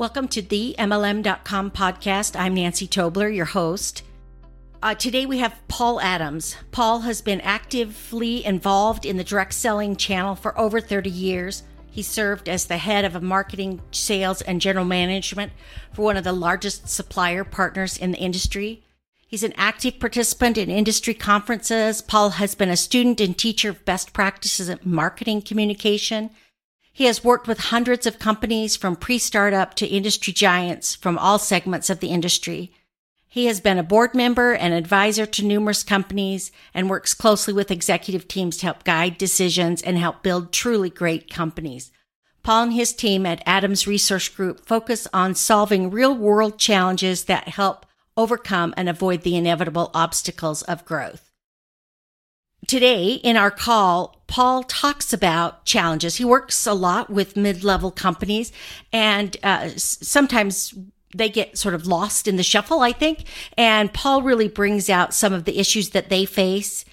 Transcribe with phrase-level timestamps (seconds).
[0.00, 2.34] Welcome to the MLM.com podcast.
[2.34, 4.02] I'm Nancy Tobler, your host.
[4.82, 6.56] Uh, today we have Paul Adams.
[6.70, 11.64] Paul has been actively involved in the direct selling channel for over 30 years.
[11.90, 15.52] He served as the head of marketing, sales, and general management
[15.92, 18.82] for one of the largest supplier partners in the industry.
[19.26, 22.00] He's an active participant in industry conferences.
[22.00, 26.30] Paul has been a student and teacher of best practices in marketing communication
[26.92, 31.88] he has worked with hundreds of companies from pre-startup to industry giants from all segments
[31.88, 32.72] of the industry.
[33.28, 37.70] He has been a board member and advisor to numerous companies and works closely with
[37.70, 41.92] executive teams to help guide decisions and help build truly great companies.
[42.42, 47.48] Paul and his team at Adams Research Group focus on solving real world challenges that
[47.48, 47.86] help
[48.16, 51.30] overcome and avoid the inevitable obstacles of growth.
[52.66, 56.16] Today in our call, Paul talks about challenges.
[56.16, 58.52] He works a lot with mid-level companies
[58.92, 60.72] and uh, sometimes
[61.12, 63.24] they get sort of lost in the shuffle, I think.
[63.58, 66.84] And Paul really brings out some of the issues that they face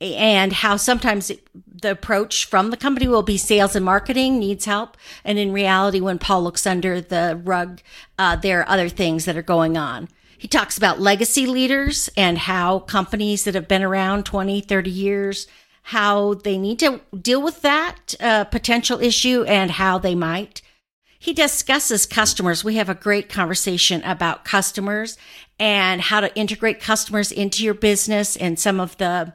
[0.00, 1.32] and how sometimes
[1.66, 4.96] the approach from the company will be sales and marketing needs help.
[5.24, 7.80] And in reality, when Paul looks under the rug,
[8.16, 10.08] uh, there are other things that are going on.
[10.38, 15.48] He talks about legacy leaders and how companies that have been around 20, 30 years,
[15.90, 20.60] how they need to deal with that uh, potential issue and how they might.
[21.16, 22.64] He discusses customers.
[22.64, 25.16] We have a great conversation about customers
[25.60, 29.32] and how to integrate customers into your business and some of the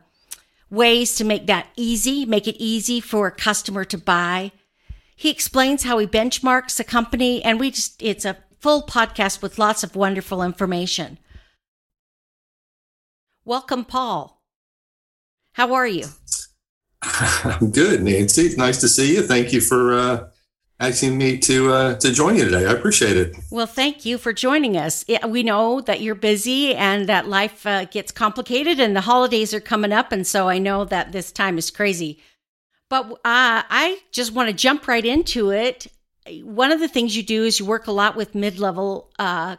[0.70, 4.52] ways to make that easy, make it easy for a customer to buy.
[5.16, 9.58] He explains how he benchmarks a company and we just, it's a full podcast with
[9.58, 11.18] lots of wonderful information.
[13.46, 14.42] Welcome, Paul.
[15.54, 16.08] How are you?
[17.72, 18.44] Good, Nancy.
[18.44, 19.24] It's nice to see you.
[19.24, 20.30] Thank you for uh,
[20.80, 22.66] asking me to uh, to join you today.
[22.66, 23.36] I appreciate it.
[23.50, 25.06] Well, thank you for joining us.
[25.28, 29.60] We know that you're busy and that life uh, gets complicated, and the holidays are
[29.60, 32.20] coming up, and so I know that this time is crazy.
[32.90, 35.88] But uh, I just want to jump right into it
[36.44, 39.56] one of the things you do is you work a lot with mid-level uh,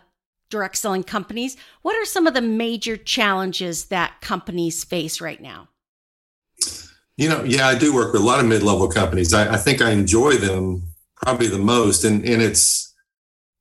[0.48, 1.56] direct selling companies.
[1.82, 5.68] What are some of the major challenges that companies face right now?
[7.16, 9.34] You know, yeah, I do work with a lot of mid-level companies.
[9.34, 10.82] I, I think I enjoy them
[11.16, 12.92] probably the most, and and it's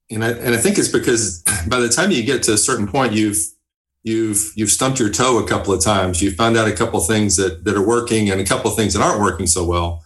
[0.10, 2.88] and I and I think it's because by the time you get to a certain
[2.88, 3.38] point, you've
[4.04, 6.22] you've you've stumped your toe a couple of times.
[6.22, 8.78] You found out a couple of things that that are working and a couple of
[8.78, 10.04] things that aren't working so well.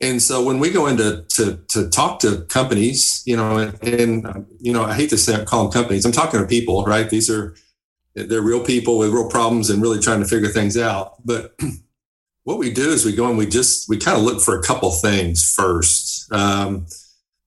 [0.00, 4.46] And so when we go into to, to talk to companies, you know, and, and,
[4.58, 6.06] you know, I hate to say call them companies.
[6.06, 7.10] I'm talking to people, right?
[7.10, 7.54] These are
[8.14, 11.24] they're real people with real problems and really trying to figure things out.
[11.24, 11.54] But
[12.44, 14.62] what we do is we go and we just we kind of look for a
[14.62, 16.32] couple things first.
[16.32, 16.86] Um,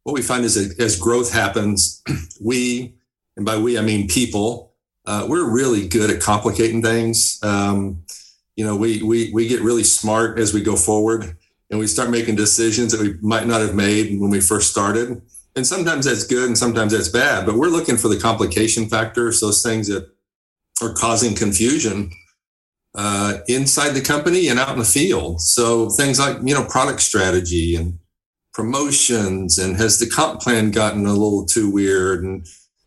[0.04, 2.04] what we find is that as growth happens,
[2.42, 2.96] we
[3.36, 4.74] and by we I mean people,
[5.06, 7.40] uh, we're really good at complicating things.
[7.44, 8.04] Um,
[8.56, 11.38] you know, we we we get really smart as we go forward
[11.70, 15.22] and we start making decisions that we might not have made when we first started.
[15.56, 19.40] And sometimes that's good and sometimes that's bad, but we're looking for the complication factors,
[19.40, 20.08] those things that
[20.82, 22.12] are causing confusion
[22.96, 25.42] uh, inside the company and out in the field.
[25.42, 28.00] So things like, you know, product strategy and
[28.54, 32.46] promotions and has the comp plan gotten a little too weird and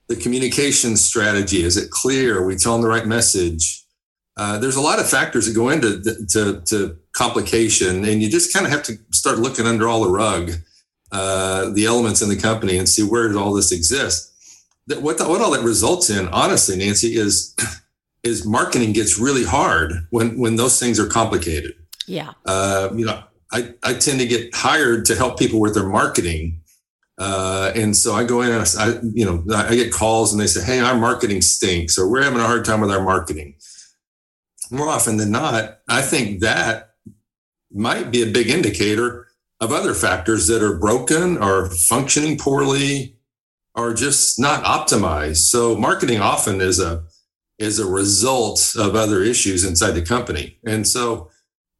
[0.09, 2.39] the communication strategy, is it clear?
[2.39, 3.85] Are we telling the right message?
[4.37, 6.01] Uh, there's a lot of factors that go into
[6.31, 10.11] to, to complication, and you just kind of have to start looking under all the
[10.11, 10.53] rug,
[11.11, 14.33] uh, the elements in the company, and see where does all this exist.
[14.87, 17.57] That what the, what all that results in, honestly, Nancy, is
[18.27, 21.75] is marketing gets really hard when when those things are complicated.
[22.07, 22.33] Yeah.
[22.45, 23.23] Uh, you know,
[23.53, 26.61] I I tend to get hired to help people with their marketing.
[27.19, 30.47] Uh, and so I go in and I, you know, I get calls and they
[30.47, 33.55] say, Hey, our marketing stinks, or we're having a hard time with our marketing
[34.71, 36.91] more often than not, I think that
[37.73, 39.29] might be a big indicator
[39.61, 43.17] of other factors that are broken or functioning poorly
[43.75, 45.49] or just not optimized.
[45.49, 47.05] So marketing often is a
[47.59, 50.59] is a result of other issues inside the company.
[50.67, 51.31] And so,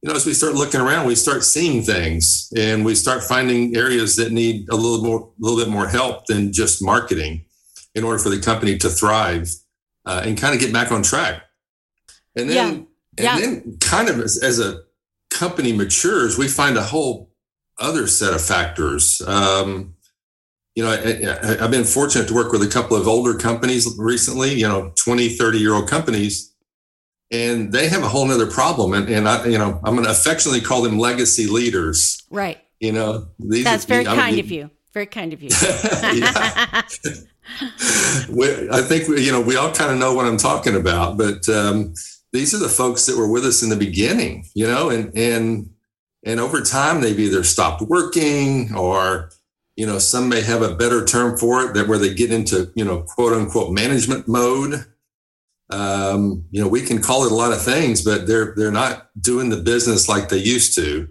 [0.03, 3.77] you know, as we start looking around, we start seeing things and we start finding
[3.77, 7.45] areas that need a little more a little bit more help than just marketing
[7.95, 9.51] in order for the company to thrive
[10.05, 11.43] uh, and kind of get back on track.
[12.37, 12.69] And then, yeah.
[12.69, 12.87] and
[13.19, 13.39] yeah.
[13.39, 14.81] then kind of as, as, a
[15.31, 17.31] company matures, we find a whole
[17.79, 19.21] other set of factors.
[19.27, 19.96] Um,
[20.77, 24.55] you know, I, have been fortunate to work with a couple of older companies recently,
[24.55, 26.55] you know, 20, 30 year old companies,
[27.33, 28.93] and they have a whole other problem.
[28.93, 32.23] And, and I, you know, I'm going to affectionately call them legacy leaders.
[32.31, 32.59] Right.
[32.79, 35.49] You know, these, that's very kind of you Very kind of you.
[38.29, 41.17] we, I think we, you know we all kind of know what I'm talking about,
[41.17, 41.95] but um,
[42.35, 45.71] these are the folks that were with us in the beginning, you know, and and
[46.23, 49.31] and over time they've either stopped working or
[49.77, 52.73] you know some may have a better term for it that where they get into
[52.75, 54.85] you know quote unquote management mode.
[55.69, 59.09] Um, you know, we can call it a lot of things, but they're they're not
[59.21, 61.09] doing the business like they used to.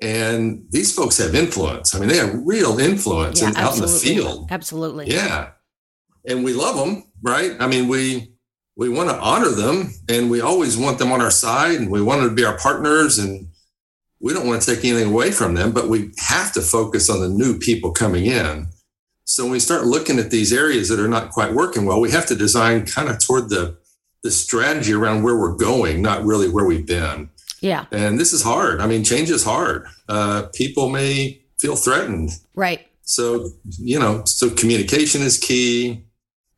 [0.00, 1.94] And these folks have influence.
[1.94, 4.48] I mean, they have real influence Yeah, in, out in the field.
[4.50, 5.10] Absolutely.
[5.10, 5.50] Yeah.
[6.26, 7.52] And we love them, right?
[7.58, 8.32] I mean, we
[8.76, 12.00] we want to honor them and we always want them on our side and we
[12.00, 13.47] want them to be our partners and
[14.20, 17.20] we don't want to take anything away from them, but we have to focus on
[17.20, 18.68] the new people coming in.
[19.24, 22.10] So when we start looking at these areas that are not quite working well, we
[22.10, 23.76] have to design kind of toward the
[24.24, 27.30] the strategy around where we're going, not really where we've been.
[27.60, 27.86] Yeah.
[27.92, 28.80] And this is hard.
[28.80, 29.86] I mean, change is hard.
[30.08, 32.30] Uh, people may feel threatened.
[32.54, 32.86] Right.
[33.02, 36.04] So, you know, so communication is key,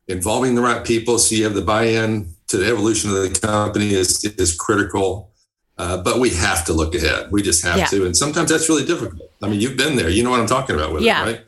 [0.07, 3.39] involving the right people so you have the buy in to the evolution of the
[3.39, 5.30] company is, is critical.
[5.81, 7.31] Uh, but we have to look ahead.
[7.31, 7.85] We just have Yeah.
[7.87, 8.05] to.
[8.05, 9.31] And sometimes that's really difficult.
[9.41, 10.09] I mean, you've been there.
[10.09, 11.23] You know what I'm talking about with Yeah.
[11.23, 11.41] it, right?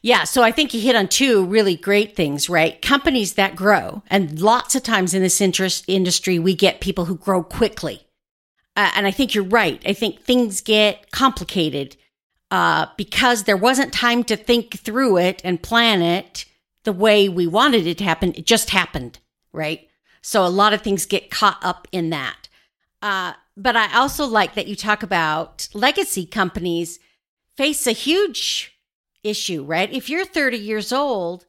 [0.00, 2.80] Yeah, so I think you hit on two really great things, right?
[2.80, 7.16] Companies that grow, and lots of times in this interest industry, we get people who
[7.16, 8.06] grow quickly,
[8.76, 9.82] uh, and I think you're right.
[9.86, 11.96] I think things get complicated
[12.50, 16.44] uh, because there wasn't time to think through it and plan it
[16.84, 18.32] the way we wanted it to happen.
[18.36, 19.18] It just happened,
[19.52, 19.88] right?
[20.22, 22.48] So a lot of things get caught up in that.
[23.02, 26.98] Uh, but I also like that you talk about legacy companies
[27.56, 28.78] face a huge
[29.22, 29.92] issue, right?
[29.92, 31.46] If you're 30 years old,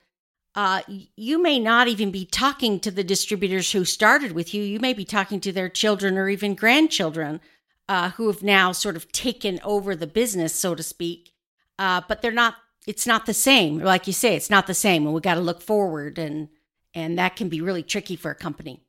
[0.56, 4.64] uh, you may not even be talking to the distributors who started with you.
[4.64, 7.42] You may be talking to their children or even grandchildren
[7.90, 11.34] uh, who have now sort of taken over the business, so to speak.
[11.78, 12.56] Uh, but they're not.
[12.88, 13.80] It's not the same.
[13.80, 16.48] Like you say, it's not the same, and we got to look forward, and
[16.94, 18.85] and that can be really tricky for a company.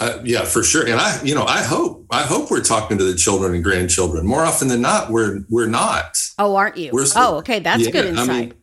[0.00, 0.82] Uh, yeah, for sure.
[0.86, 4.26] And I, you know, I hope, I hope we're talking to the children and grandchildren
[4.26, 5.10] more often than not.
[5.10, 6.16] We're, we're not.
[6.38, 6.90] Oh, aren't you?
[6.92, 8.54] We're oh, okay, that's Yeah, good I insight.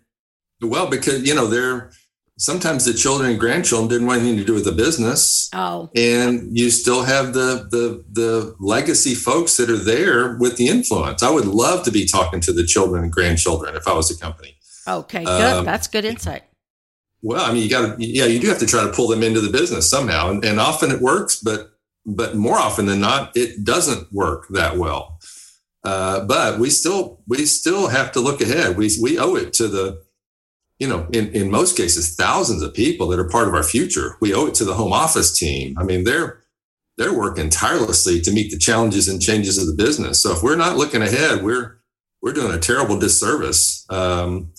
[0.62, 1.92] mean, well, because, you know, they're,
[2.40, 5.50] sometimes the children and grandchildren didn't want anything to do with the business.
[5.54, 10.68] oh, and you still have the the the legacy folks that are there with the
[10.68, 11.24] influence.
[11.24, 14.18] I would love to be talking to the children and grandchildren if I was a
[14.20, 14.56] company.
[14.88, 15.54] okay, good.
[15.58, 16.44] Um, that's good insight.
[17.22, 19.24] Well, I mean, you got to yeah, you do have to try to pull them
[19.24, 21.72] into the business somehow, and, and often it works, but
[22.06, 25.20] but more often than not, it doesn't work that well.
[25.84, 28.78] Uh, but we still we still have to look ahead.
[28.78, 30.04] We we owe it to the
[30.80, 34.18] you know in in most cases thousands of people that are part of our future.
[34.22, 35.78] We owe it to the home office team.
[35.78, 36.44] I mean, they're
[36.98, 40.22] they're working tirelessly to meet the challenges and changes of the business.
[40.22, 41.78] So if we're not looking ahead, we're
[42.22, 43.86] we're doing a terrible disservice.
[43.90, 44.52] Um,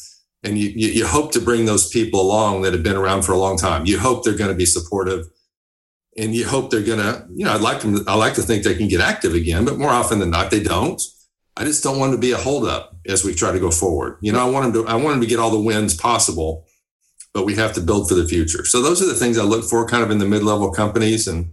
[0.42, 3.32] and you, you, you hope to bring those people along that have been around for
[3.32, 3.86] a long time.
[3.86, 5.26] You hope they're going to be supportive,
[6.16, 7.26] and you hope they're going to.
[7.34, 8.04] You know, I'd like them.
[8.06, 10.62] I like to think they can get active again, but more often than not, they
[10.62, 11.00] don't.
[11.56, 14.18] I just don't want them to be a holdup as we try to go forward.
[14.20, 14.88] You know, I want them to.
[14.90, 16.66] I want them to get all the wins possible,
[17.34, 18.64] but we have to build for the future.
[18.64, 21.52] So those are the things I look for, kind of in the mid-level companies and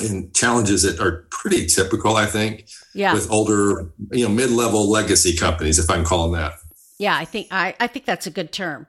[0.00, 3.12] and challenges that are pretty typical, I think, Yeah.
[3.12, 6.54] with older, you know, mid-level legacy companies, if I can call them that.
[7.00, 8.86] Yeah, I think I, I think that's a good term.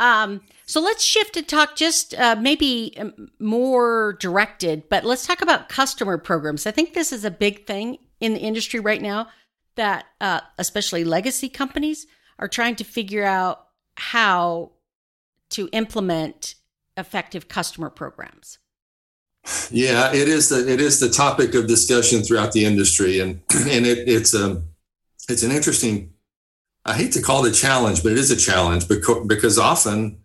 [0.00, 5.42] Um, so let's shift and talk just uh, maybe um, more directed, but let's talk
[5.42, 6.66] about customer programs.
[6.66, 9.28] I think this is a big thing in the industry right now
[9.74, 12.06] that uh, especially legacy companies
[12.38, 13.66] are trying to figure out
[13.98, 14.72] how
[15.50, 16.54] to implement
[16.96, 18.58] effective customer programs.
[19.70, 23.84] Yeah, it is the it is the topic of discussion throughout the industry, and and
[23.86, 24.62] it, it's a
[25.28, 26.14] it's an interesting.
[26.84, 30.18] I hate to call it a challenge, but it is a challenge because because often,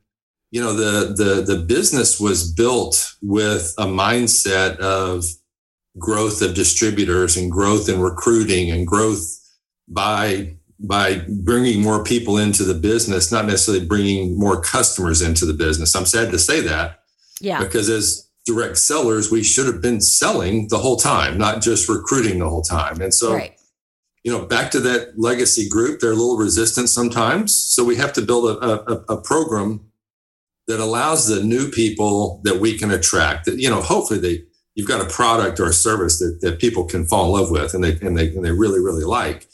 [0.52, 5.24] you know, the the the business was built with a mindset of
[6.00, 9.22] growth of distributors and growth in recruiting and growth
[9.88, 15.54] by by bringing more people into the business, not necessarily bringing more customers into the
[15.54, 15.96] business.
[15.96, 17.00] I'm sad to say that
[17.40, 21.90] Yeah, because as direct sellers, we should have been selling the whole time, not just
[21.90, 23.02] recruiting the whole time.
[23.02, 23.57] And so, right.
[24.28, 27.56] You know, back to that legacy group, they're a little resistant sometimes.
[27.56, 29.90] So we have to build a, a, a program
[30.68, 33.46] that allows the new people that we can attract.
[33.46, 34.44] That you know, hopefully they
[34.76, 37.74] you've got a product or a service that, that people can fall in love with
[37.74, 39.48] and they and they and they really really like.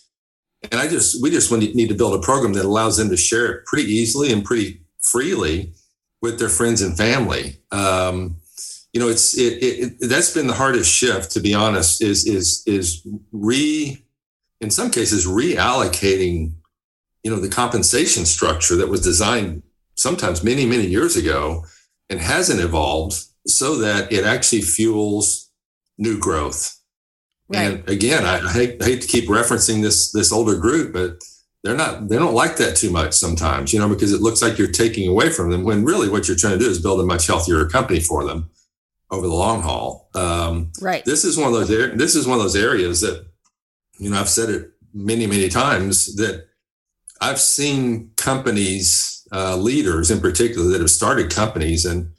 [0.72, 3.46] And I just we just need to build a program that allows them to share
[3.52, 5.72] it pretty easily and pretty freely
[6.20, 7.58] with their friends and family.
[7.72, 8.38] Um,
[8.92, 12.02] you know, it's it, it, it that's been the hardest shift, to be honest.
[12.02, 14.04] Is is is re
[14.64, 16.54] in some cases reallocating
[17.24, 19.64] you know, the compensation structure that was designed
[19.96, 21.66] sometimes many, many years ago
[22.10, 23.16] and hasn't evolved
[23.48, 25.50] so that it actually fuels
[25.98, 26.78] new growth.
[27.48, 27.62] Right.
[27.62, 31.24] And again, I, I, hate, I hate to keep referencing this this older group, but
[31.64, 34.58] they're not they don't like that too much sometimes, you know, because it looks like
[34.58, 37.06] you're taking away from them when really what you're trying to do is build a
[37.06, 38.50] much healthier company for them
[39.12, 40.10] over the long haul.
[40.16, 41.06] Um, right.
[41.06, 43.28] This is one of those this is one of those areas that
[43.98, 46.48] you know I've said it many many times that
[47.22, 52.12] I've seen companies uh, leaders in particular that have started companies and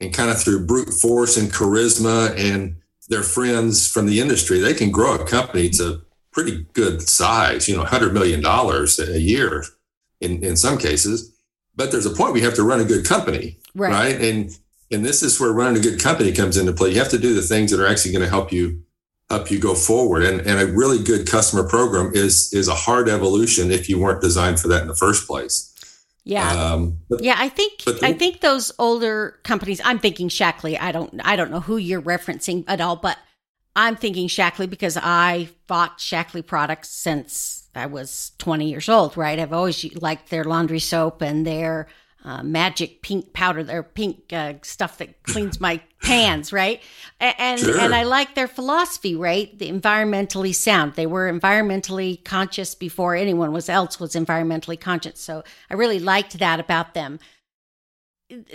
[0.00, 2.76] and kind of through brute force and charisma and
[3.08, 6.02] their friends from the industry, they can grow a company to
[6.32, 9.64] pretty good size, you know, $100 million a year
[10.20, 11.36] in, in some cases.
[11.76, 13.92] But there's a point we have to run a good company, right?
[13.92, 14.20] right?
[14.20, 14.50] And
[14.90, 16.90] and this is where running a good company comes into play.
[16.90, 18.82] You have to do the things that are actually going to help you
[19.32, 20.22] help you go forward.
[20.22, 24.20] And and a really good customer program is is a hard evolution if you weren't
[24.20, 25.68] designed for that in the first place.
[26.24, 26.50] Yeah.
[26.50, 29.80] Um, but, yeah, I think the, I think those older companies.
[29.84, 30.78] I'm thinking Shaklee.
[30.80, 33.18] I don't I don't know who you're referencing at all, but
[33.74, 39.16] I'm thinking Shaklee because I bought Shaklee products since I was 20 years old.
[39.16, 39.38] Right.
[39.38, 41.88] I've always liked their laundry soap and their
[42.24, 46.80] uh, magic pink powder, their pink uh, stuff that cleans my pans, right?
[47.18, 47.80] And and, sure.
[47.80, 49.56] and I like their philosophy, right?
[49.58, 50.94] The environmentally sound.
[50.94, 55.20] They were environmentally conscious before anyone was else was environmentally conscious.
[55.20, 57.18] So I really liked that about them.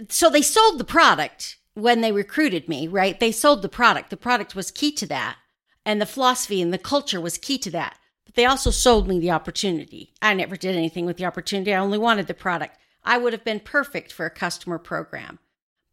[0.09, 3.19] So they sold the product when they recruited me, right?
[3.19, 4.09] They sold the product.
[4.09, 5.37] The product was key to that,
[5.85, 7.97] and the philosophy and the culture was key to that.
[8.25, 10.13] But they also sold me the opportunity.
[10.21, 11.73] I never did anything with the opportunity.
[11.73, 12.77] I only wanted the product.
[13.07, 15.39] I would have been perfect for a customer program,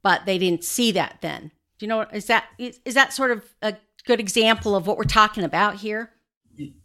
[0.03, 1.53] but they didn't see that then.
[1.79, 4.99] Do you know is that is, is that sort of a good example of what
[4.99, 6.11] we're talking about here?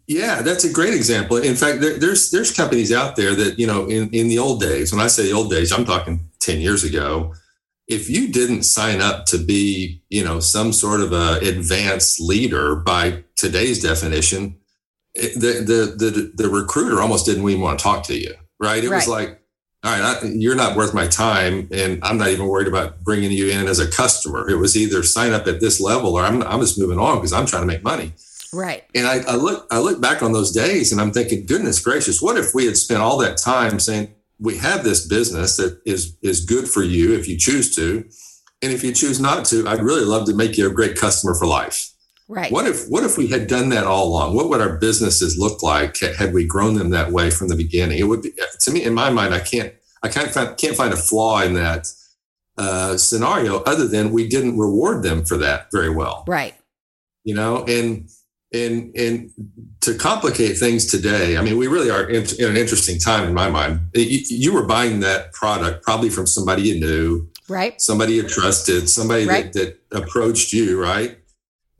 [0.06, 1.36] Yeah, that's a great example.
[1.36, 4.60] In fact, there, there's there's companies out there that you know in in the old
[4.60, 4.92] days.
[4.92, 7.34] When I say the old days, I'm talking ten years ago.
[7.88, 12.76] If you didn't sign up to be you know some sort of a advanced leader
[12.76, 14.58] by today's definition,
[15.14, 18.34] the the the, the recruiter almost didn't even want to talk to you.
[18.60, 18.84] Right?
[18.84, 18.96] It right.
[18.96, 19.39] was like
[19.82, 23.32] all right, I, you're not worth my time, and I'm not even worried about bringing
[23.32, 24.48] you in as a customer.
[24.50, 27.32] It was either sign up at this level, or I'm, I'm just moving on because
[27.32, 28.12] I'm trying to make money.
[28.52, 28.84] Right.
[28.94, 32.20] And I, I look I look back on those days, and I'm thinking, goodness gracious,
[32.20, 36.16] what if we had spent all that time saying we have this business that is
[36.20, 38.04] is good for you if you choose to,
[38.60, 41.34] and if you choose not to, I'd really love to make you a great customer
[41.34, 41.89] for life.
[42.30, 42.52] Right.
[42.52, 44.36] What if what if we had done that all along?
[44.36, 47.98] What would our businesses look like had we grown them that way from the beginning?
[47.98, 49.34] It would be to me in my mind.
[49.34, 51.88] I can't I can't find, can't find a flaw in that
[52.56, 56.22] uh, scenario other than we didn't reward them for that very well.
[56.28, 56.54] Right.
[57.24, 58.08] You know, and
[58.54, 59.30] and and
[59.80, 63.34] to complicate things today, I mean, we really are in, in an interesting time in
[63.34, 63.80] my mind.
[63.94, 67.80] You, you, were buying that product probably from somebody you knew, right?
[67.80, 69.52] Somebody you trusted, somebody right.
[69.52, 71.19] that, that approached you, right?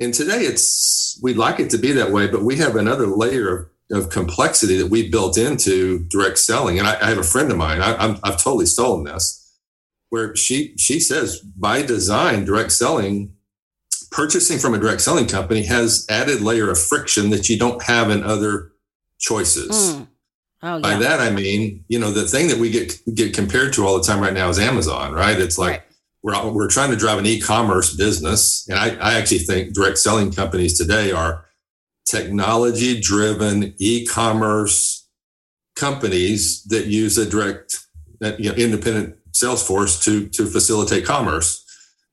[0.00, 3.70] And today it's, we'd like it to be that way, but we have another layer
[3.90, 6.78] of, of complexity that we built into direct selling.
[6.78, 9.54] And I, I have a friend of mine, I, I'm, I've totally stolen this,
[10.08, 13.34] where she, she says by design, direct selling,
[14.10, 18.10] purchasing from a direct selling company has added layer of friction that you don't have
[18.10, 18.72] in other
[19.18, 19.94] choices.
[19.94, 20.08] Mm.
[20.62, 20.80] Oh, yeah.
[20.82, 23.96] By that I mean, you know, the thing that we get get compared to all
[23.96, 25.38] the time right now is Amazon, right?
[25.38, 25.82] It's like right
[26.22, 28.66] we're, we're trying to drive an e-commerce business.
[28.68, 31.46] And I, I actually think direct selling companies today are
[32.06, 35.08] technology driven e-commerce
[35.76, 37.78] companies that use a direct
[38.22, 41.64] uh, you know, independent sales force to, to facilitate commerce.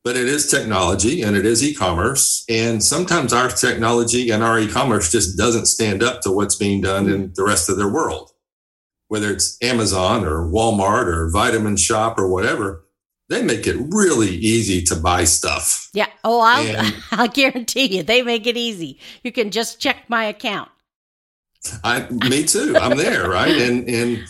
[0.03, 2.45] But it is technology and it is e-commerce.
[2.47, 7.09] And sometimes our technology and our e-commerce just doesn't stand up to what's being done
[7.09, 8.31] in the rest of their world.
[9.09, 12.85] Whether it's Amazon or Walmart or Vitamin Shoppe or whatever,
[13.29, 15.89] they make it really easy to buy stuff.
[15.93, 16.07] Yeah.
[16.23, 18.99] Oh, I'll, and, I'll guarantee you, they make it easy.
[19.23, 20.69] You can just check my account.
[21.83, 22.77] I, me too.
[22.77, 23.55] I'm there, right?
[23.61, 24.25] And and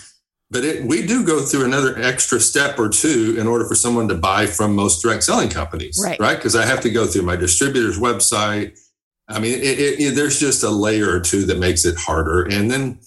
[0.49, 4.07] but it, we do go through another extra step or two in order for someone
[4.07, 6.19] to buy from most direct selling companies, right?
[6.19, 6.37] Right?
[6.37, 8.79] Because I have to go through my distributor's website.
[9.27, 12.43] I mean, it, it, there's just a layer or two that makes it harder.
[12.43, 12.99] And then,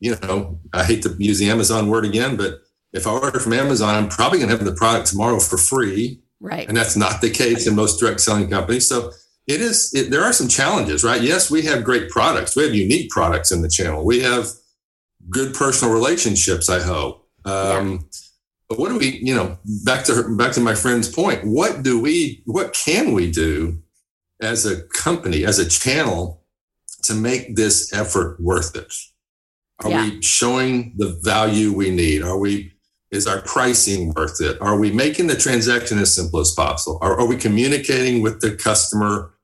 [0.00, 3.52] you know, I hate to use the Amazon word again, but if I order from
[3.52, 6.22] Amazon, I'm probably going to have the product tomorrow for free.
[6.40, 6.68] Right.
[6.68, 8.88] And that's not the case in most direct selling companies.
[8.88, 9.10] So
[9.46, 11.20] it is, it, there are some challenges, right?
[11.20, 12.54] Yes, we have great products.
[12.54, 14.04] We have unique products in the channel.
[14.04, 14.46] We have
[15.30, 17.28] good personal relationships, I hope.
[17.44, 17.98] Um, yeah.
[18.68, 21.82] But what do we, you know, back to her, back to my friend's point, what
[21.82, 23.82] do we, what can we do
[24.40, 26.44] as a company, as a channel
[27.04, 28.92] to make this effort worth it?
[29.82, 30.04] Are yeah.
[30.04, 32.22] we showing the value we need?
[32.22, 32.74] Are we
[33.10, 34.60] is our pricing worth it?
[34.60, 36.98] Are we making the transaction as simple as possible?
[37.00, 39.34] Are, are we communicating with the customer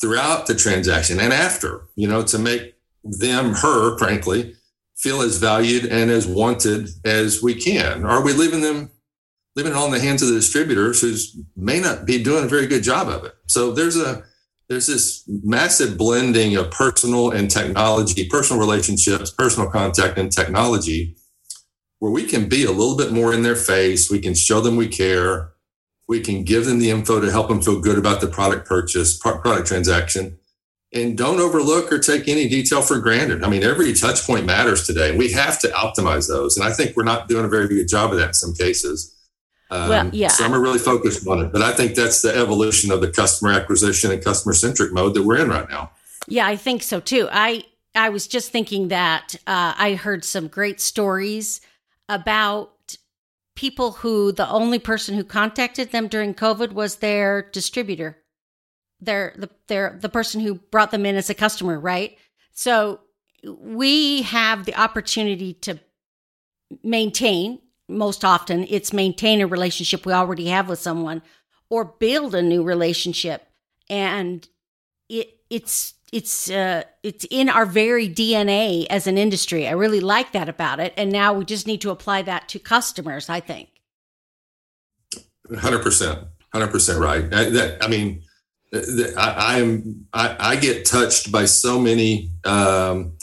[0.00, 4.54] throughout the transaction and after, you know, to make them, her, frankly,
[4.96, 8.04] feel as valued and as wanted as we can?
[8.04, 8.90] Are we leaving them
[9.56, 11.14] leaving it all in the hands of the distributors who
[11.56, 13.34] may not be doing a very good job of it?
[13.46, 14.24] So there's a
[14.68, 21.16] there's this massive blending of personal and technology, personal relationships, personal contact and technology,
[21.98, 24.10] where we can be a little bit more in their face.
[24.10, 25.52] We can show them we care.
[26.06, 29.16] We can give them the info to help them feel good about the product purchase,
[29.16, 30.38] product transaction
[30.94, 33.42] and don't overlook or take any detail for granted.
[33.42, 35.14] I mean, every touch point matters today.
[35.16, 36.56] We have to optimize those.
[36.56, 39.10] And I think we're not doing a very good job of that in some cases.
[39.70, 40.28] Um, well, yeah.
[40.28, 43.52] Some are really focused on it, but I think that's the evolution of the customer
[43.52, 45.90] acquisition and customer centric mode that we're in right now.
[46.28, 47.28] Yeah, I think so too.
[47.30, 47.64] I
[47.96, 51.60] I was just thinking that uh, I heard some great stories
[52.08, 52.96] about
[53.56, 58.24] people who the only person who contacted them during COVID was their distributor
[59.04, 62.16] they're the they're the person who brought them in as a customer, right?
[62.52, 63.00] So
[63.44, 65.78] we have the opportunity to
[66.82, 71.20] maintain most often it's maintain a relationship we already have with someone
[71.68, 73.46] or build a new relationship
[73.90, 74.48] and
[75.10, 79.66] it it's it's uh it's in our very DNA as an industry.
[79.66, 82.60] I really like that about it and now we just need to apply that to
[82.60, 83.68] customers, I think.
[85.50, 86.26] 100%.
[86.54, 87.24] 100% right.
[87.34, 88.22] I, that, I mean,
[88.72, 93.16] I, am I, I, get touched by so many um,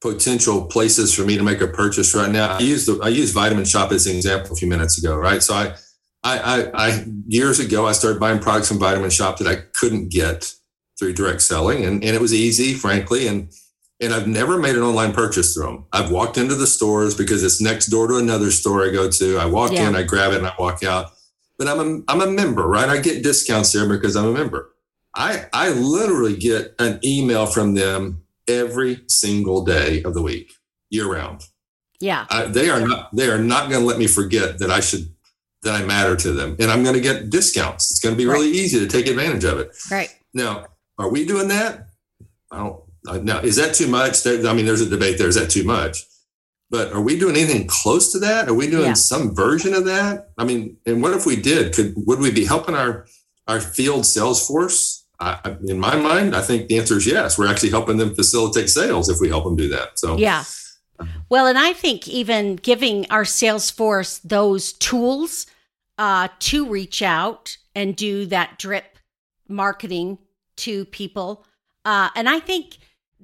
[0.00, 2.56] potential places for me to make a purchase right now.
[2.56, 5.42] I use the I use Vitamin Shoppe as an example a few minutes ago, right?
[5.42, 5.74] So I,
[6.24, 10.10] I, I, I years ago I started buying products from Vitamin Shoppe that I couldn't
[10.10, 10.52] get
[10.98, 13.50] through direct selling, and, and it was easy, frankly, and
[13.98, 15.86] and I've never made an online purchase through them.
[15.90, 19.38] I've walked into the stores because it's next door to another store I go to.
[19.38, 19.88] I walk yeah.
[19.88, 21.12] in, I grab it, and I walk out.
[21.58, 22.88] But I'm a I'm a member, right?
[22.88, 24.72] I get discounts there because I'm a member.
[25.16, 30.52] I, I literally get an email from them every single day of the week,
[30.90, 31.42] year round.
[32.00, 32.26] Yeah.
[32.28, 35.08] I, they are not, they are not going to let me forget that I should,
[35.62, 37.90] that I matter to them and I'm going to get discounts.
[37.90, 39.74] It's going to be really easy to take advantage of it.
[39.90, 40.14] Right.
[40.34, 40.66] Now,
[40.98, 41.88] are we doing that?
[42.50, 44.26] I don't, now, is that too much?
[44.26, 45.28] I mean, there's a debate there.
[45.28, 46.04] Is that too much?
[46.70, 48.48] But are we doing anything close to that?
[48.48, 48.92] Are we doing yeah.
[48.94, 50.30] some version of that?
[50.36, 51.72] I mean, and what if we did?
[51.72, 53.06] Could would we be helping our
[53.46, 57.38] our field sales force I, in my mind, I think the answer is yes.
[57.38, 59.98] We're actually helping them facilitate sales if we help them do that.
[59.98, 60.44] So, yeah.
[61.28, 65.46] Well, and I think even giving our sales force those tools
[65.98, 68.98] uh, to reach out and do that drip
[69.48, 70.18] marketing
[70.56, 71.44] to people.
[71.84, 72.78] Uh, and I think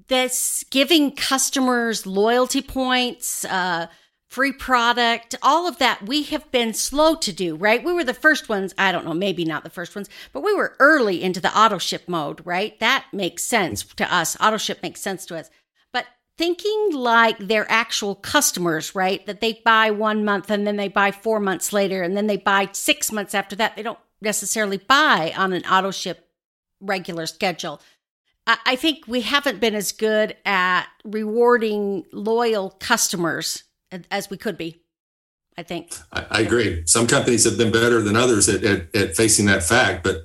[0.08, 3.88] this giving customers loyalty points, uh,
[4.32, 7.84] free product, all of that we have been slow to do, right?
[7.84, 10.54] We were the first ones, I don't know, maybe not the first ones, but we
[10.54, 12.78] were early into the auto ship mode, right?
[12.80, 14.36] That makes sense to us.
[14.40, 15.50] Auto ship makes sense to us.
[15.92, 16.06] But
[16.38, 19.24] thinking like their actual customers, right?
[19.26, 22.38] That they buy one month and then they buy four months later and then they
[22.38, 23.76] buy six months after that.
[23.76, 26.26] They don't necessarily buy on an auto ship
[26.82, 27.80] regular schedule.
[28.46, 33.62] I think we haven't been as good at rewarding loyal customers
[34.10, 34.82] as we could be.
[35.56, 35.94] I think.
[36.12, 36.82] I, I agree.
[36.86, 40.22] Some companies have been better than others at, at, at, facing that fact, but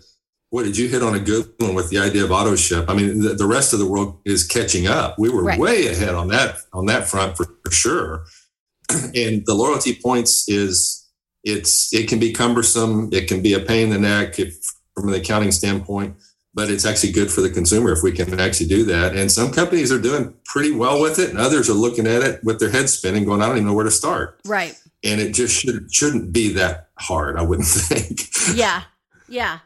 [0.50, 2.86] what did you hit on a good one with the idea of auto ship?
[2.88, 5.20] I mean, the, the rest of the world is catching up.
[5.20, 5.60] We were right.
[5.60, 8.26] way ahead on that on that front for, for sure.
[8.90, 11.06] and the loyalty points is
[11.44, 13.10] it's it can be cumbersome.
[13.12, 14.58] It can be a pain in the neck if,
[14.96, 16.16] from an accounting standpoint
[16.58, 19.16] but it's actually good for the consumer if we can actually do that.
[19.16, 22.44] And some companies are doing pretty well with it, and others are looking at it
[22.44, 24.76] with their head spinning, going, "I don't even know where to start." Right.
[25.04, 27.38] And it just should shouldn't be that hard.
[27.38, 28.22] I wouldn't think.
[28.58, 28.86] yeah,
[29.30, 29.60] yeah.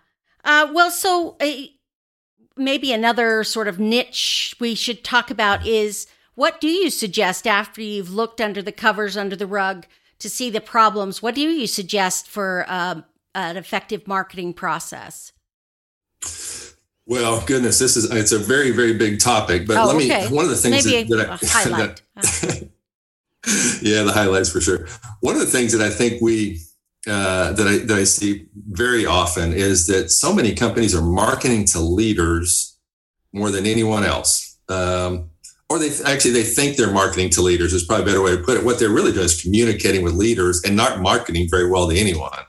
[0.44, 1.50] Uh, well, so uh,
[2.58, 7.82] maybe another sort of niche we should talk about is what do you suggest after
[7.82, 9.86] you've looked under the covers, under the rug
[10.20, 11.22] to see the problems?
[11.22, 15.32] What do you suggest for um, an effective marketing process?
[17.12, 20.34] Well, goodness, this is it's a very very big topic, but oh, let me okay.
[20.34, 22.02] one of the things Maybe that, that I highlight.
[22.16, 22.70] That,
[23.82, 24.88] yeah, the highlights for sure.
[25.20, 26.62] One of the things that I think we
[27.06, 31.66] uh, that I that I see very often is that so many companies are marketing
[31.74, 32.78] to leaders
[33.34, 34.58] more than anyone else.
[34.70, 35.32] Um,
[35.70, 38.42] or they actually they think they're marketing to leaders is probably a better way to
[38.42, 38.64] put it.
[38.64, 42.40] What they're really doing is communicating with leaders and not marketing very well to anyone.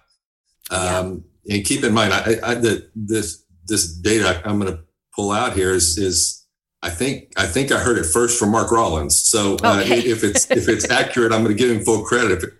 [0.70, 1.56] Um, yeah.
[1.56, 4.82] And keep in mind, I, I, the, this this data I'm going to
[5.14, 6.46] pull out here is is
[6.82, 9.16] I think I think I heard it first from Mark Rollins.
[9.16, 10.00] So uh, okay.
[10.00, 12.32] if it's if it's accurate, I'm going to give him full credit.
[12.32, 12.50] If, it,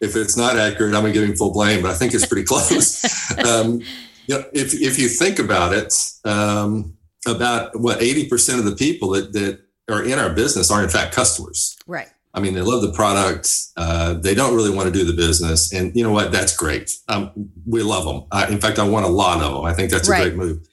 [0.00, 1.82] if it's not accurate, I'm going to give him full blame.
[1.82, 3.04] But I think it's pretty close.
[3.38, 3.80] um,
[4.26, 5.94] you know, if if you think about it,
[6.24, 10.88] um, about what 80% of the people that that are in our business are in
[10.88, 11.76] fact customers.
[11.86, 12.08] Right.
[12.34, 13.50] I mean, they love the product.
[13.76, 16.30] Uh, they don't really want to do the business, and you know what?
[16.30, 16.96] That's great.
[17.08, 18.24] Um, we love them.
[18.30, 19.64] I, in fact, I want a lot of them.
[19.64, 20.22] I think that's a right.
[20.22, 20.66] great move.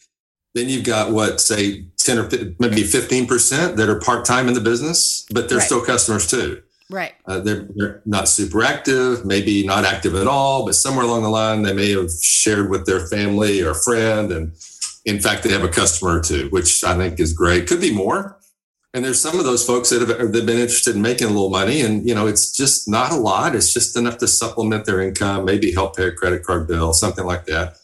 [0.53, 4.53] Then you've got what, say, ten or maybe fifteen percent that are part time in
[4.53, 5.65] the business, but they're right.
[5.65, 6.61] still customers too.
[6.89, 7.13] Right.
[7.25, 11.29] Uh, they're, they're not super active, maybe not active at all, but somewhere along the
[11.29, 14.53] line they may have shared with their family or friend, and
[15.03, 17.67] in fact they have a customer or two, which I think is great.
[17.67, 18.34] Could be more
[18.95, 21.29] and there's some of those folks that have, that have been interested in making a
[21.29, 23.53] little money and you know it's just not a lot.
[23.53, 27.25] It's just enough to supplement their income maybe help pay a credit card bill something
[27.25, 27.77] like that.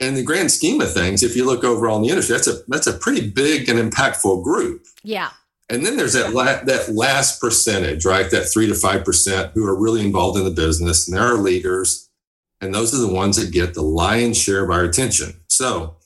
[0.00, 2.56] And the grand scheme of things if you look overall in the industry that's a
[2.68, 4.86] that's a pretty big and impactful group.
[5.04, 5.30] Yeah.
[5.68, 8.30] And then there's that la- that last percentage right?
[8.30, 11.42] That 3 to 5% who are really involved in the business and there are our
[11.42, 12.08] leaders
[12.62, 15.34] and those are the ones that get the lion's share of our attention.
[15.48, 15.96] So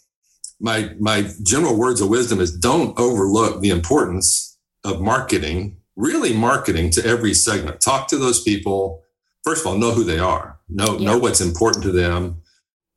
[0.60, 6.90] my my general words of wisdom is don't overlook the importance of marketing really marketing
[6.90, 7.80] to every segment.
[7.80, 9.04] Talk to those people.
[9.44, 10.58] First of all know who they are.
[10.68, 11.10] Know yeah.
[11.10, 12.42] know what's important to them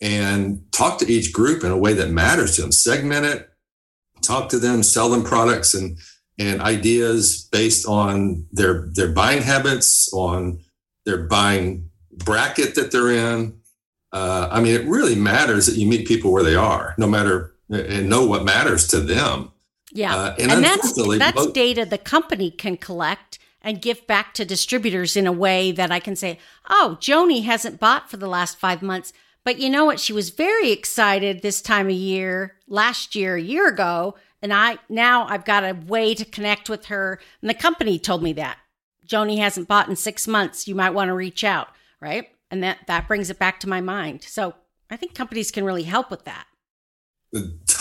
[0.01, 2.71] and talk to each group in a way that matters to them.
[2.71, 3.49] Segment it.
[4.21, 4.83] Talk to them.
[4.83, 5.97] Sell them products and
[6.39, 10.59] and ideas based on their their buying habits on
[11.05, 13.59] their buying bracket that they're in.
[14.11, 17.52] Uh, i mean it really matters that you meet people where they are no matter
[17.73, 19.51] and know what matters to them.
[19.91, 20.15] Yeah.
[20.15, 25.15] Uh, and, and that's, that's data the company can collect and give back to distributors
[25.15, 28.81] in a way that I can say, oh, Joni hasn't bought for the last five
[28.81, 29.13] months.
[29.45, 29.99] But you know what?
[29.99, 34.15] She was very excited this time of year, last year, a year ago.
[34.41, 37.19] And I now I've got a way to connect with her.
[37.41, 38.57] And the company told me that.
[39.07, 40.67] Joni hasn't bought in six months.
[40.67, 41.67] You might want to reach out.
[42.01, 42.29] Right.
[42.51, 44.23] And that that brings it back to my mind.
[44.23, 44.55] So
[44.89, 46.45] I think companies can really help with that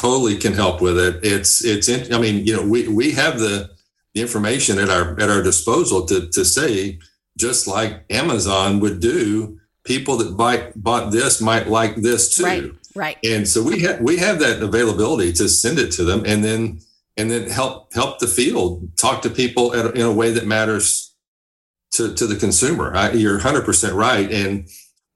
[0.02, 1.20] totally can help with it.
[1.22, 1.88] It's it's.
[2.10, 3.70] I mean, you know, we we have the
[4.14, 6.98] the information at our at our disposal to to say
[7.38, 9.58] just like Amazon would do.
[9.84, 12.44] People that buy bought this might like this too.
[12.44, 12.70] Right.
[12.94, 13.18] Right.
[13.24, 16.80] And so we have we have that availability to send it to them, and then
[17.16, 21.14] and then help help the field talk to people at, in a way that matters
[21.92, 22.94] to to the consumer.
[22.94, 24.68] I, you're 100 percent right, and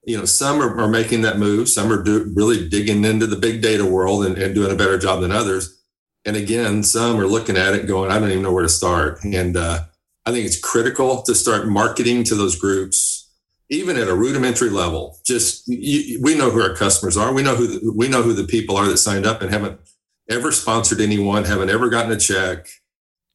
[0.06, 1.68] you know, some are, are making that move.
[1.68, 4.96] Some are do, really digging into the big data world and, and, doing a better
[4.96, 5.82] job than others.
[6.24, 9.22] And again, some are looking at it going, I don't even know where to start.
[9.24, 9.80] And uh,
[10.24, 13.30] I think it's critical to start marketing to those groups,
[13.68, 15.18] even at a rudimentary level.
[15.26, 17.32] Just you, we know who our customers are.
[17.32, 19.80] We know who the, we know who the people are that signed up and haven't
[20.30, 22.68] ever sponsored anyone, haven't ever gotten a check.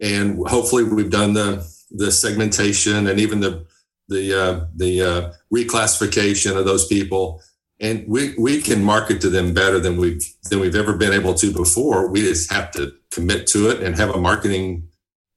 [0.01, 3.65] And hopefully, we've done the the segmentation and even the
[4.07, 7.41] the uh, the uh, reclassification of those people,
[7.79, 11.33] and we we can market to them better than we've than we've ever been able
[11.35, 12.09] to before.
[12.09, 14.87] We just have to commit to it and have a marketing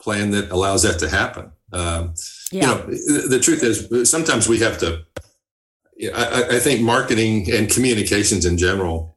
[0.01, 1.53] plan that allows that to happen.
[1.73, 2.15] Um,
[2.53, 2.61] yeah.
[2.61, 5.05] You know, the truth is sometimes we have to.
[6.15, 9.17] I, I think marketing and communications in general.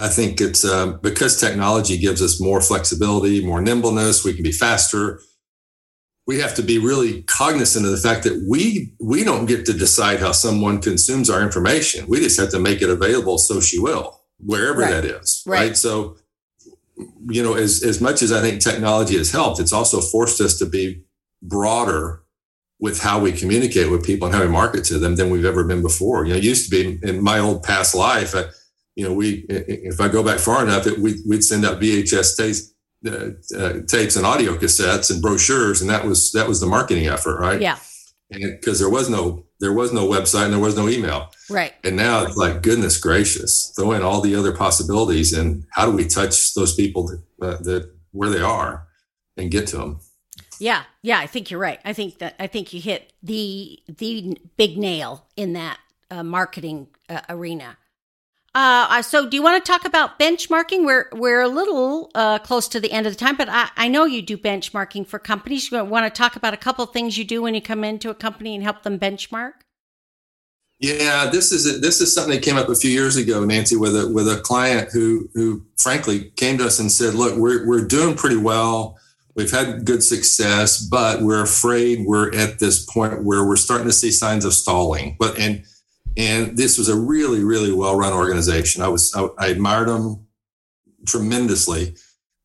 [0.00, 4.24] I think it's uh, because technology gives us more flexibility, more nimbleness.
[4.24, 5.20] We can be faster
[6.26, 9.72] we have to be really cognizant of the fact that we we don't get to
[9.72, 12.06] decide how someone consumes our information.
[12.08, 14.90] We just have to make it available so she will, wherever right.
[14.90, 15.42] that is.
[15.46, 15.58] Right.
[15.58, 15.76] right.
[15.76, 16.16] So,
[17.28, 20.58] you know, as as much as I think technology has helped, it's also forced us
[20.58, 21.02] to be
[21.42, 22.22] broader
[22.80, 25.64] with how we communicate with people and how we market to them than we've ever
[25.64, 26.24] been before.
[26.24, 28.46] You know, it used to be in my old past life, I,
[28.96, 32.36] you know, we if I go back far enough, it, we, we'd send out VHS
[32.36, 32.73] tapes
[33.06, 37.38] uh, tapes and audio cassettes and brochures, and that was that was the marketing effort,
[37.38, 37.60] right?
[37.60, 37.78] Yeah.
[38.30, 41.30] Because there was no there was no website and there was no email.
[41.48, 41.74] Right.
[41.84, 45.92] And now it's like goodness gracious, throw in all the other possibilities, and how do
[45.92, 48.86] we touch those people that, uh, that where they are
[49.36, 50.00] and get to them?
[50.58, 51.80] Yeah, yeah, I think you're right.
[51.84, 55.78] I think that I think you hit the the big nail in that
[56.10, 57.76] uh, marketing uh, arena.
[58.54, 60.86] Uh, so do you want to talk about benchmarking?
[60.86, 63.88] We're we're a little uh, close to the end of the time, but I, I
[63.88, 65.72] know you do benchmarking for companies.
[65.72, 68.14] You want to talk about a couple things you do when you come into a
[68.14, 69.54] company and help them benchmark?
[70.78, 73.74] Yeah, this is a, this is something that came up a few years ago, Nancy,
[73.74, 77.66] with a with a client who who frankly came to us and said, "Look, we're
[77.66, 78.98] we're doing pretty well.
[79.34, 83.92] We've had good success, but we're afraid we're at this point where we're starting to
[83.92, 85.64] see signs of stalling." But and
[86.16, 88.82] and this was a really, really well run organization.
[88.82, 90.26] I was, I, I admired them
[91.06, 91.96] tremendously,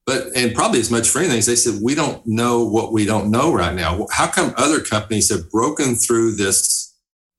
[0.05, 3.31] but and probably as much for anything, they said we don't know what we don't
[3.31, 4.07] know right now.
[4.11, 6.95] How come other companies have broken through this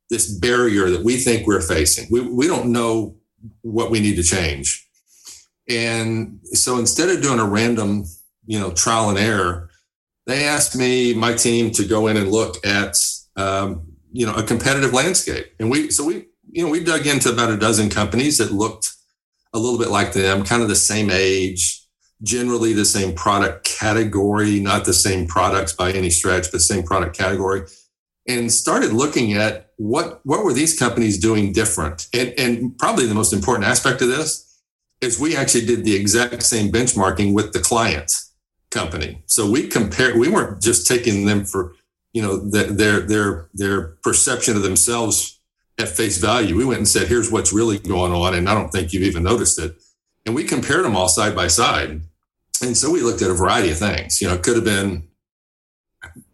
[0.08, 2.06] this barrier that we think we're facing?
[2.10, 3.16] We we don't know
[3.62, 4.86] what we need to change.
[5.68, 8.04] And so instead of doing a random,
[8.46, 9.70] you know, trial and error,
[10.26, 12.96] they asked me, my team, to go in and look at,
[13.36, 15.46] um, you know, a competitive landscape.
[15.58, 18.92] And we, so we, you know, we dug into about a dozen companies that looked
[19.52, 21.84] a little bit like them, kind of the same age,
[22.22, 27.16] generally the same product category, not the same products by any stretch, but same product
[27.16, 27.62] category,
[28.28, 32.08] and started looking at what what were these companies doing different.
[32.12, 34.46] And, and probably the most important aspect of this
[35.00, 38.12] is we actually did the exact same benchmarking with the client
[38.70, 39.22] company.
[39.26, 40.16] So we compared.
[40.16, 41.74] We weren't just taking them for
[42.12, 45.40] you know the, their their their perception of themselves
[45.80, 46.56] at face value.
[46.56, 48.34] We went and said, here's what's really going on.
[48.34, 49.74] And I don't think you've even noticed it.
[50.26, 52.02] And we compared them all side by side.
[52.62, 54.20] And so we looked at a variety of things.
[54.20, 55.08] You know, it could have been,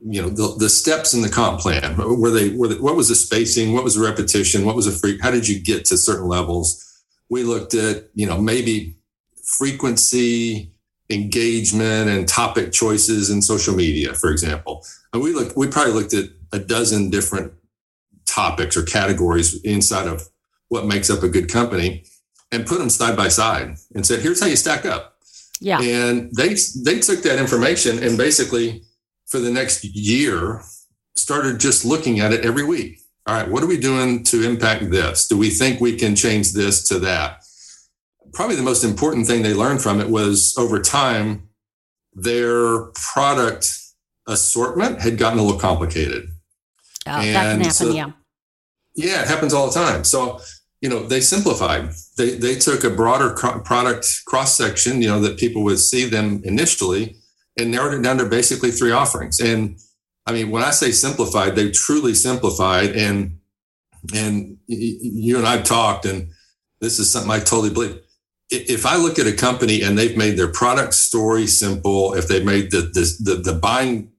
[0.05, 1.97] you know, the, the steps in the comp plan.
[1.97, 3.73] Were they, were they, what was the spacing?
[3.73, 4.65] What was the repetition?
[4.65, 5.19] What was the free?
[5.23, 6.83] How did you get to certain levels?
[7.31, 8.97] We looked at, you know, maybe
[9.45, 10.73] frequency,
[11.11, 14.85] engagement, and topic choices in social media, for example.
[15.12, 17.53] And we looked, we probably looked at a dozen different
[18.27, 20.29] topics or categories inside of
[20.69, 22.05] what makes up a good company
[22.53, 25.16] and put them side by side and said, here's how you stack up.
[25.61, 25.81] Yeah.
[25.81, 28.83] And they they took that information and basically
[29.27, 30.62] for the next year
[31.14, 33.01] started just looking at it every week.
[33.27, 35.27] All right, what are we doing to impact this?
[35.27, 37.42] Do we think we can change this to that?
[38.37, 41.49] Probably the most important thing they learned from it was over time,
[42.12, 42.81] their
[43.12, 43.66] product
[44.29, 46.29] assortment had gotten a little complicated.
[47.07, 48.11] Oh, that can happen, so, yeah.
[48.94, 50.05] Yeah, it happens all the time.
[50.05, 50.38] So,
[50.83, 51.92] you know, they simplified.
[52.18, 56.05] They they took a broader co- product cross section, you know, that people would see
[56.05, 57.16] them initially,
[57.59, 59.40] and narrowed it down to basically three offerings.
[59.40, 59.79] And
[60.27, 62.90] I mean, when I say simplified, they truly simplified.
[62.96, 63.38] And
[64.14, 66.29] and you and I've talked, and
[66.83, 68.01] this is something I totally believe.
[68.49, 72.45] If I look at a company and they've made their product story simple, if they've
[72.45, 74.13] made the the the, the buying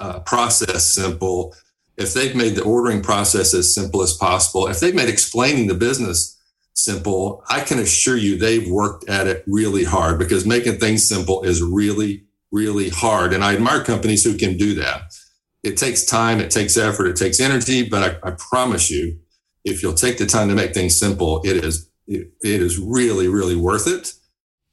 [0.00, 1.54] uh, process simple,
[1.96, 5.74] if they've made the ordering process as simple as possible, if they've made explaining the
[5.74, 6.38] business
[6.74, 11.42] simple, I can assure you they've worked at it really hard because making things simple
[11.42, 13.32] is really, really hard.
[13.32, 15.14] And I admire companies who can do that.
[15.62, 19.18] It takes time, it takes effort, it takes energy, but I, I promise you,
[19.64, 23.28] if you'll take the time to make things simple, it is it, it is really,
[23.28, 24.14] really worth it.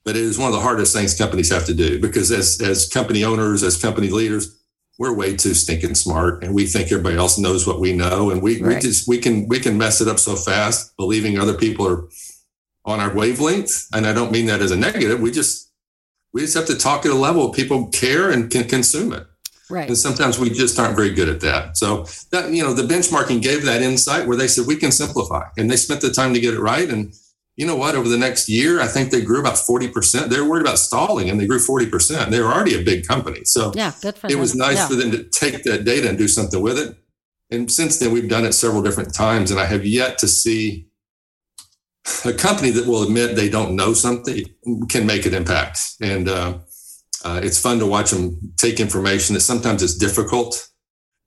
[0.06, 2.88] But it is one of the hardest things companies have to do because as as
[2.88, 4.60] company owners, as company leaders,
[5.00, 8.42] we're way too stinking smart and we think everybody else knows what we know and
[8.42, 8.76] we, right.
[8.76, 12.08] we just we can we can mess it up so fast believing other people are
[12.86, 15.72] on our wavelength and i don't mean that as a negative we just
[16.34, 19.26] we just have to talk at a level people care and can consume it
[19.70, 22.84] right and sometimes we just aren't very good at that so that you know the
[22.84, 26.34] benchmarking gave that insight where they said we can simplify and they spent the time
[26.34, 27.14] to get it right and
[27.60, 27.94] you know what?
[27.94, 30.30] Over the next year, I think they grew about 40%.
[30.30, 32.30] They were worried about stalling and they grew 40%.
[32.30, 33.42] They were already a big company.
[33.44, 34.40] So yeah, good for it them.
[34.40, 34.88] was nice yeah.
[34.88, 36.96] for them to take that data and do something with it.
[37.52, 39.52] And since then, we've done it several different times.
[39.52, 40.88] And I have yet to see
[42.24, 44.46] a company that will admit they don't know something
[44.88, 45.80] can make an impact.
[46.00, 46.60] And uh,
[47.24, 50.70] uh, it's fun to watch them take information that sometimes it's difficult,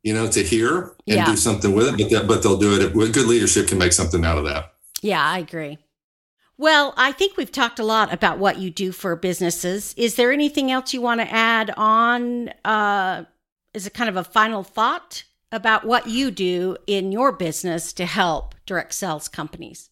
[0.03, 1.27] you know, to hear and yeah.
[1.27, 1.99] do something with it.
[1.99, 2.95] But, that, but they'll do it.
[2.95, 4.73] With good leadership can make something out of that.
[5.03, 5.79] Yeah, I agree.
[6.59, 9.95] Well, I think we've talked a lot about what you do for businesses.
[9.97, 12.51] Is there anything else you want to add on?
[12.65, 13.25] Uh,
[13.75, 18.07] is it kind of a final thought about what you do in your business to
[18.07, 19.91] help direct sales companies?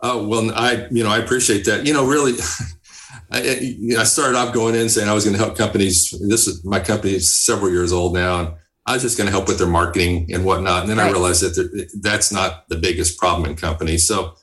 [0.00, 1.86] Oh well, I you know I appreciate that.
[1.86, 2.32] You know, really,
[3.30, 6.14] I, I started off going in saying I was going to help companies.
[6.28, 8.54] This is my company is several years old now, and
[8.86, 10.82] I was just going to help with their marketing and whatnot.
[10.82, 11.08] And then right.
[11.08, 14.06] I realized that that's not the biggest problem in companies.
[14.06, 14.34] So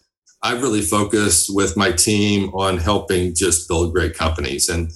[0.42, 4.70] I really focus with my team on helping just build great companies.
[4.70, 4.92] And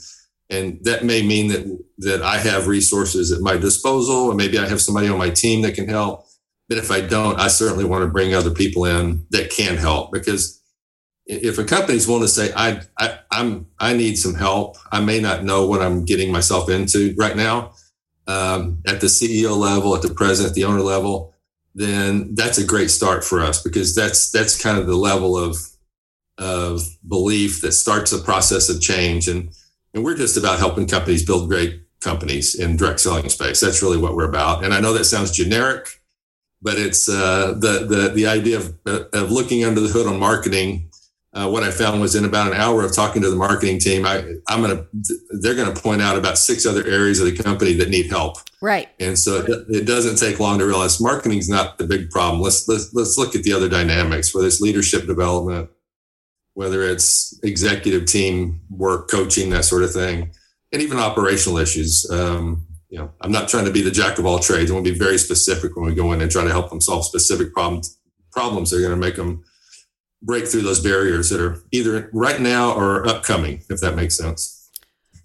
[0.49, 4.67] and that may mean that that I have resources at my disposal, and maybe I
[4.67, 6.25] have somebody on my team that can help.
[6.69, 10.11] But if I don't, I certainly want to bring other people in that can help
[10.11, 10.62] because
[11.25, 15.19] if a company's willing to say I, I I'm I need some help, I may
[15.19, 17.73] not know what I'm getting myself into right now
[18.27, 21.33] um, at the CEO level, at the president, the owner level
[21.75, 25.57] then that's a great start for us because that's that's kind of the level of
[26.37, 29.27] of belief that starts a process of change.
[29.27, 29.49] And
[29.93, 33.59] and we're just about helping companies build great companies in direct selling space.
[33.59, 34.63] That's really what we're about.
[34.63, 35.87] And i know that sounds generic
[36.61, 40.89] but it's uh, the the the idea of of looking under the hood on marketing
[41.33, 44.05] uh, what I found was in about an hour of talking to the marketing team,
[44.05, 44.85] I, I'm gonna
[45.41, 48.37] they're gonna point out about six other areas of the company that need help.
[48.61, 48.89] Right.
[48.99, 52.41] And so it, it doesn't take long to realize marketing's not the big problem.
[52.41, 55.71] Let's let's let's look at the other dynamics, whether it's leadership development,
[56.53, 60.31] whether it's executive team work, coaching, that sort of thing,
[60.71, 62.07] and even operational issues.
[62.11, 64.69] Um, you know, I'm not trying to be the jack of all trades.
[64.69, 66.79] I want to be very specific when we go in and try to help them
[66.79, 67.97] solve specific problems.
[68.31, 69.43] Problems that are going to make them
[70.23, 74.59] break through those barriers that are either right now or upcoming, if that makes sense.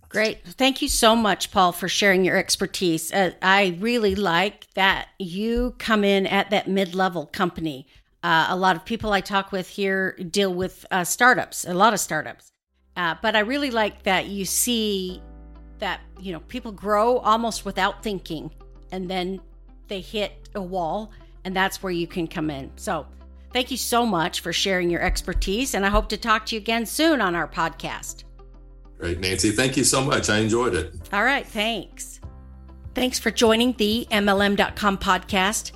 [0.08, 0.42] Great.
[0.44, 3.12] Thank you so much, Paul, for sharing your expertise.
[3.12, 7.87] Uh, I really like that you come in at that mid level company.
[8.22, 11.92] Uh, a lot of people I talk with here deal with uh, startups, a lot
[11.92, 12.52] of startups.
[12.96, 15.22] Uh, but I really like that you see
[15.78, 18.50] that, you know, people grow almost without thinking
[18.90, 19.40] and then
[19.88, 21.12] they hit a wall,
[21.44, 22.70] and that's where you can come in.
[22.76, 23.06] So,
[23.52, 26.61] Thank you so much for sharing your expertise, and I hope to talk to you
[26.61, 28.24] again soon on our podcast.
[28.98, 29.52] Great, Nancy.
[29.52, 30.28] Thank you so much.
[30.28, 30.92] I enjoyed it.
[31.12, 31.46] All right.
[31.46, 32.20] Thanks.
[32.94, 35.72] Thanks for joining the MLM.com podcast.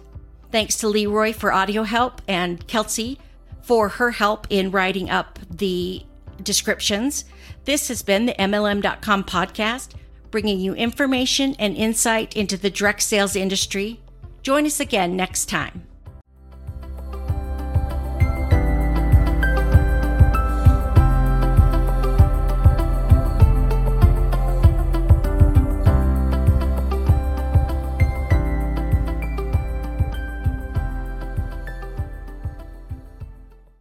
[0.51, 3.19] Thanks to Leroy for audio help and Kelsey
[3.63, 6.05] for her help in writing up the
[6.43, 7.25] descriptions.
[7.65, 9.93] This has been the MLM.com podcast,
[10.31, 14.01] bringing you information and insight into the direct sales industry.
[14.43, 15.87] Join us again next time.